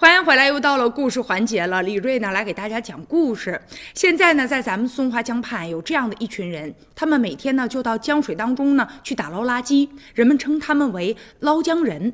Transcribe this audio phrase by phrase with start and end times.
[0.00, 1.82] 欢迎回来，又到了故事环节了。
[1.82, 3.60] 李瑞呢，来给大家讲故事。
[3.94, 12.12] 现在呢，在咱们松花江畔有这样的一群人，他们每天呢就到江水当中呢去打捞垃圾，人们称他们为捞江人。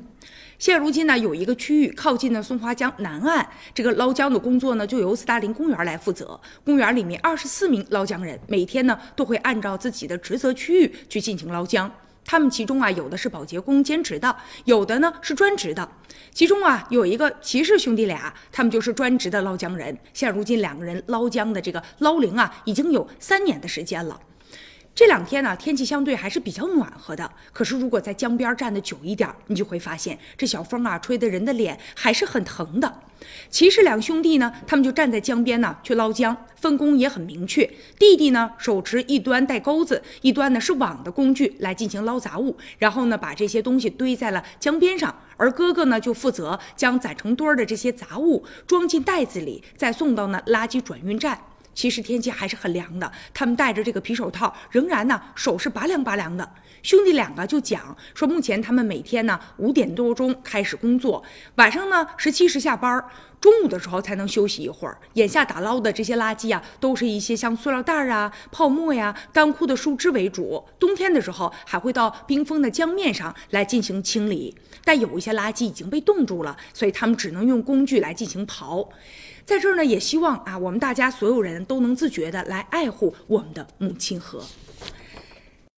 [0.57, 6.39] 现如今呢，有一个区域靠近呢松花江南岸，这个捞江的工作呢就由斯大林公园来负责。
[6.63, 11.91] 公园里面二十四名捞江人，每天呢都会按照自己的职责区域去进行捞江。
[12.25, 14.35] 他们其中啊，有的是保洁工兼职的，
[14.65, 15.87] 有的呢是专职的。
[16.33, 19.95] 其中啊，有一个骑士兄弟俩，他们就是专职的捞江人。
[20.11, 24.19] 现如今两个人捞江的这个捞龄啊，已经有三年的时间了。
[24.93, 27.29] 这两天呢，天气相对还是比较暖和的。
[27.53, 33.01] 可是如果在江边站的久一点，你就会发现这小风啊，吹的人的脸还是很疼的。
[33.49, 37.69] 其实两兄弟呢，他们就站在江边呢去捞江，分工也很明确。
[37.97, 45.13] 弟弟呢手持一端带钩子，一端呢是网的工具来进行捞杂物，然后呢把这些东西堆在了江边上。
[45.37, 51.39] 而哥哥呢就负责将攒成堆儿的这些杂物装进袋子里，再送到呢垃圾转运站。
[51.75, 56.49] 其实天气还是很凉的，他们戴着这个皮手套，仍然呢手是拔凉拔凉的。
[56.81, 61.23] 兄弟两个就讲说，目前他们每天呢五点多钟开始工作，
[61.55, 63.03] 晚上呢十七时下班，
[63.45, 64.97] 中午的时候才能休息一会儿。
[65.13, 70.63] 眼下打捞的这些垃圾啊，都是一些像塑料袋啊、泡沫呀、干枯的树枝为主。
[70.79, 78.87] 冬天的时候还会到冰封的江面上来进行清理，但有一些垃圾已经被冻住了，所以他们只能用工具来进行刨。
[79.45, 84.43] 在这儿呢，也希望啊，我们大家所有人都能自觉的来爱护我们的母亲河。